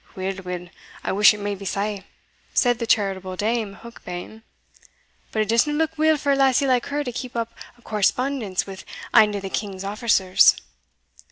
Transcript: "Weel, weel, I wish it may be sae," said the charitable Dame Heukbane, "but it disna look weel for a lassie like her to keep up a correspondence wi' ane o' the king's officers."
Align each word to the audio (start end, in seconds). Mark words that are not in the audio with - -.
"Weel, 0.15 0.37
weel, 0.41 0.69
I 1.03 1.11
wish 1.11 1.31
it 1.31 1.39
may 1.39 1.53
be 1.53 1.63
sae," 1.63 2.05
said 2.55 2.79
the 2.79 2.87
charitable 2.87 3.35
Dame 3.35 3.75
Heukbane, 3.83 4.41
"but 5.31 5.43
it 5.43 5.47
disna 5.49 5.73
look 5.77 5.95
weel 5.95 6.17
for 6.17 6.31
a 6.31 6.35
lassie 6.35 6.65
like 6.65 6.87
her 6.87 7.03
to 7.03 7.11
keep 7.11 7.35
up 7.35 7.53
a 7.77 7.83
correspondence 7.83 8.65
wi' 8.65 8.77
ane 9.13 9.35
o' 9.35 9.39
the 9.39 9.47
king's 9.51 9.83
officers." 9.83 10.55